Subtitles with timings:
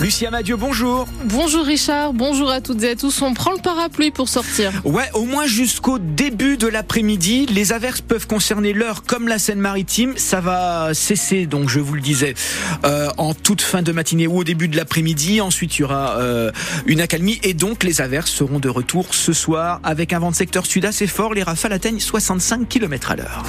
[0.00, 1.06] Lucia Madieu, bonjour.
[1.26, 3.20] Bonjour Richard, bonjour à toutes et à tous.
[3.20, 4.72] On prend le parapluie pour sortir.
[4.84, 7.44] Ouais, au moins jusqu'au début de l'après-midi.
[7.44, 10.14] Les averses peuvent concerner l'heure comme la Seine-Maritime.
[10.16, 12.34] Ça va cesser, donc je vous le disais,
[12.86, 15.42] euh, en toute fin de matinée ou au début de l'après-midi.
[15.42, 16.50] Ensuite, il y aura euh,
[16.86, 20.36] une accalmie et donc les averses seront de retour ce soir avec un vent de
[20.36, 21.34] secteur sud assez fort.
[21.34, 23.44] Les rafales atteignent 65 km à l'heure.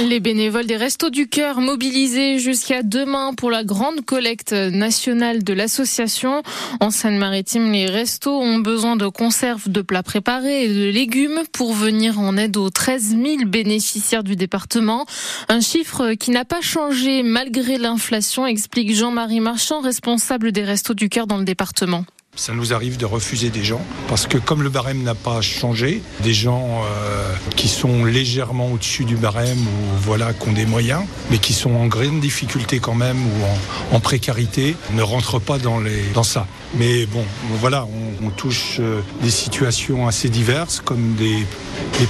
[0.00, 5.52] Les bénévoles des Restos du Cœur mobilisés jusqu'à demain pour la grande collecte nationale de
[5.52, 6.42] l'association.
[6.80, 11.74] En Seine-Maritime, les restos ont besoin de conserves, de plats préparés et de légumes pour
[11.74, 15.06] venir en aide aux 13 000 bénéficiaires du département.
[15.48, 21.08] Un chiffre qui n'a pas changé malgré l'inflation, explique Jean-Marie Marchand, responsable des Restos du
[21.08, 22.04] Cœur dans le département.
[22.38, 26.00] Ça nous arrive de refuser des gens parce que comme le barème n'a pas changé,
[26.22, 31.02] des gens euh, qui sont légèrement au-dessus du barème ou voilà qui ont des moyens,
[31.32, 35.80] mais qui sont en grande difficulté quand même ou en, précarité, ne rentrent pas dans,
[35.80, 36.46] les, dans ça.
[36.76, 37.24] Mais bon,
[37.60, 37.88] voilà,
[38.22, 41.44] on, touche euh, des situations assez diverses comme des,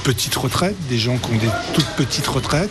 [0.05, 2.71] petites retraites, des gens qui ont des toutes petites retraites.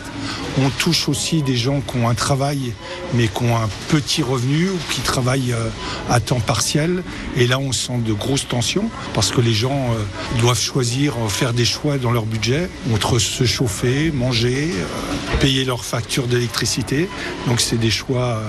[0.60, 2.72] On touche aussi des gens qui ont un travail
[3.14, 5.68] mais qui ont un petit revenu ou qui travaillent euh,
[6.08, 7.02] à temps partiel.
[7.36, 11.28] Et là, on sent de grosses tensions parce que les gens euh, doivent choisir, euh,
[11.28, 17.08] faire des choix dans leur budget entre se chauffer, manger, euh, payer leurs factures d'électricité.
[17.46, 18.40] Donc, c'est des choix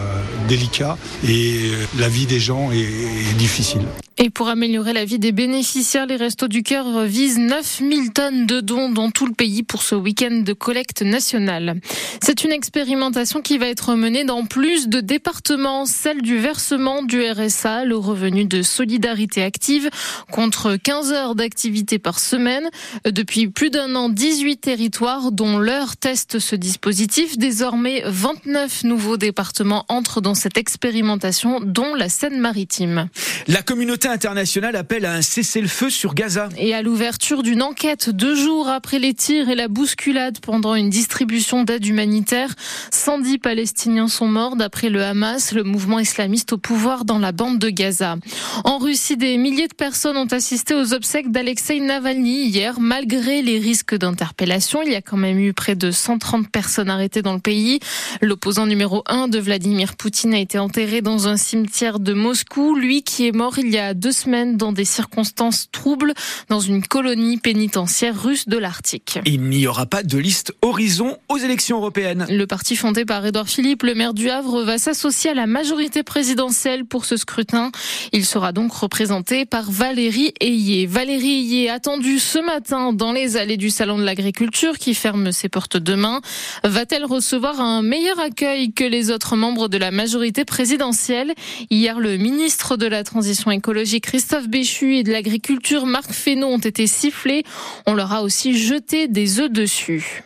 [0.48, 3.82] délicats et la vie des gens est difficile.
[4.22, 8.60] Et pour améliorer la vie des bénéficiaires, les Restos du Cœur visent 9000 tonnes de
[8.60, 11.80] dons dans tout le pays pour ce week-end de collecte nationale.
[12.22, 17.22] C'est une expérimentation qui va être menée dans plus de départements, celle du versement du
[17.24, 19.90] RSA, le revenu de solidarité active,
[20.30, 22.70] contre 15 heures d'activité par semaine.
[23.06, 27.38] Depuis plus d'un an, 18 territoires dont l'heure teste ce dispositif.
[27.38, 33.08] Désormais, 29 nouveaux départements entrent dans cette expérimentation, dont la Seine-Maritime.
[33.48, 36.50] La communauté internationale appelle à un cessez-le-feu sur Gaza.
[36.58, 40.90] Et à l'ouverture d'une enquête deux jours après les tirs et la bousculade pendant une
[40.90, 42.54] distribution d'aide humanitaire,
[42.92, 47.60] 110 Palestiniens sont morts d'après le Hamas, le mouvement islamiste au pouvoir dans la bande
[47.60, 48.18] de Gaza.
[48.64, 53.60] En Russie, des milliers de personnes ont assisté aux obsèques d'Alexei Navalny hier, malgré les
[53.60, 54.82] risques d'interpellation.
[54.82, 57.80] Il y a quand même eu près de 130 personnes arrêtées dans le pays.
[58.22, 63.04] L'opposant numéro 1 de Vladimir Poutine a été enterré dans un cimetière de Moscou, lui
[63.04, 66.14] qui est mort il y a deux semaines dans des circonstances troubles
[66.48, 69.20] dans une colonie pénitentiaire russe de l'Arctique.
[69.26, 72.26] Il n'y aura pas de liste horizon aux élections européennes.
[72.30, 76.04] Le parti fondé par Édouard Philippe, le maire du Havre, va s'associer à la majorité
[76.04, 77.72] présidentielle pour ce scrutin.
[78.14, 80.86] Il sera donc représenté par Valérie Ayé.
[80.86, 85.50] Valérie Ayé attendue ce matin dans les allées du Salon de l'Agriculture qui ferme ses
[85.50, 86.22] portes demain.
[86.64, 91.34] Va-t-elle recevoir un meilleur accueil que les autres membres de la majorité présidentielle?
[91.70, 96.60] Hier, le ministre de la Transition écologique Christophe Béchu et de l'agriculture Marc Fesneau ont
[96.60, 97.44] été sifflés.
[97.88, 100.24] On leur a aussi jeté des œufs dessus.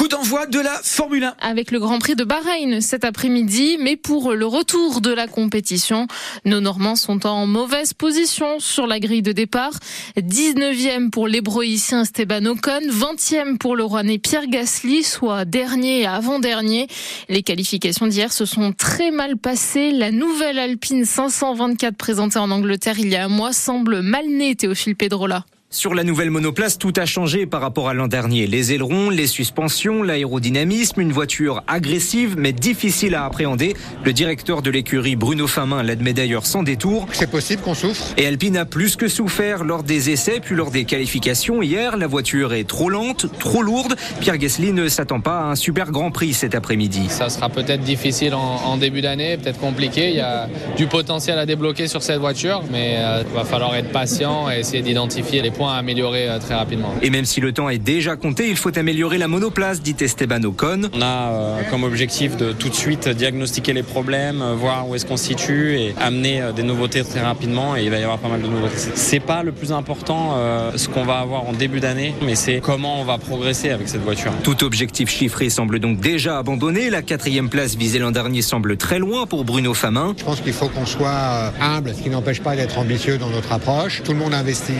[0.00, 1.34] Coup d'envoi de la Formule 1.
[1.40, 6.06] Avec le Grand Prix de Bahreïn cet après-midi, mais pour le retour de la compétition,
[6.46, 9.74] nos Normands sont en mauvaise position sur la grille de départ.
[10.16, 16.86] 19e pour l'hébroïcien Esteban Ocon, 20e pour le Rouennais Pierre Gasly, soit dernier et avant-dernier.
[17.28, 19.92] Les qualifications d'hier se sont très mal passées.
[19.92, 24.56] La nouvelle Alpine 524 présentée en Angleterre il y a un mois semble mal née,
[24.56, 25.44] Théophile Pedrola.
[25.72, 28.48] Sur la nouvelle monoplace, tout a changé par rapport à l'an dernier.
[28.48, 33.76] Les ailerons, les suspensions, l'aérodynamisme, une voiture agressive mais difficile à appréhender.
[34.02, 37.06] Le directeur de l'écurie Bruno Famin l'admet d'ailleurs sans détour.
[37.12, 38.04] C'est possible qu'on souffre?
[38.16, 41.62] Et Alpine a plus que souffert lors des essais puis lors des qualifications.
[41.62, 43.94] Hier, la voiture est trop lente, trop lourde.
[44.18, 47.06] Pierre Gasly ne s'attend pas à un super grand prix cet après-midi.
[47.10, 50.08] Ça sera peut-être difficile en, début d'année, peut-être compliqué.
[50.08, 53.76] Il y a du potentiel à débloquer sur cette voiture, mais il euh, va falloir
[53.76, 56.94] être patient et essayer d'identifier les à améliorer euh, très rapidement.
[57.02, 60.42] Et même si le temps est déjà compté, il faut améliorer la monoplace, dit Esteban
[60.44, 60.90] Ocon.
[60.92, 64.94] On a euh, comme objectif de tout de suite diagnostiquer les problèmes, euh, voir où
[64.94, 67.76] est-ce qu'on se situe et amener des nouveautés très rapidement.
[67.76, 68.76] Et il va y avoir pas mal de nouveautés.
[68.94, 70.36] C'est pas le plus important
[70.74, 74.02] ce qu'on va avoir en début d'année, mais c'est comment on va progresser avec cette
[74.02, 74.32] voiture.
[74.42, 76.90] Tout objectif chiffré semble donc déjà abandonné.
[76.90, 80.14] La quatrième place visée l'an dernier semble très loin pour Bruno Famin.
[80.18, 83.52] Je pense qu'il faut qu'on soit humble, ce qui n'empêche pas d'être ambitieux dans notre
[83.52, 84.02] approche.
[84.04, 84.72] Tout le monde investit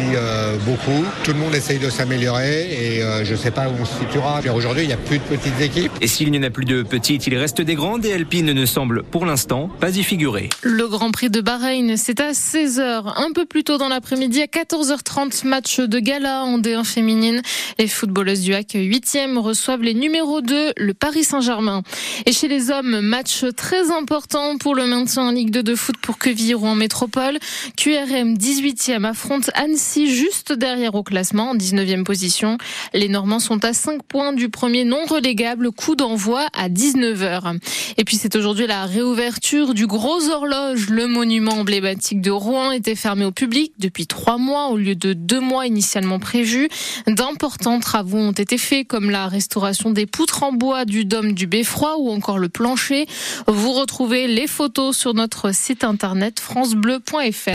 [0.64, 1.04] beaucoup beaucoup.
[1.24, 3.98] Tout le monde essaye de s'améliorer et euh, je ne sais pas où on se
[3.98, 4.40] situera.
[4.54, 5.90] Aujourd'hui, il n'y a plus de petites équipes.
[6.00, 8.66] Et s'il n'y en a plus de petites, il reste des grandes et Alpine ne
[8.66, 10.48] semble pour l'instant pas y figurer.
[10.62, 14.46] Le Grand Prix de Bahreïn, c'est à 16h, un peu plus tôt dans l'après-midi, à
[14.46, 17.42] 14h30, match de gala en D1 féminine.
[17.78, 21.82] Les footballeuses du HAC 8e reçoivent les numéros 2, le Paris Saint-Germain.
[22.26, 25.96] Et chez les hommes, match très important pour le maintien en Ligue 2 de foot
[26.00, 27.38] pour Queville ou en métropole.
[27.76, 32.56] QRM 18e affronte Annecy juste derrière au classement en 19e position.
[32.94, 37.58] Les Normands sont à 5 points du premier non relégable coup d'envoi à 19h.
[37.96, 40.90] Et puis c'est aujourd'hui la réouverture du gros horloge.
[40.90, 45.14] Le monument emblématique de Rouen était fermé au public depuis trois mois au lieu de
[45.14, 46.68] deux mois initialement prévus.
[47.08, 51.46] D'importants travaux ont été faits comme la restauration des poutres en bois du dôme du
[51.46, 53.06] Beffroi ou encore le plancher.
[53.48, 57.48] Vous retrouvez les photos sur notre site internet francebleu.fr.